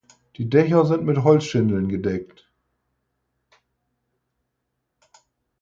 [0.37, 2.49] Die Dächer sind mit Holzschindeln gedeckt.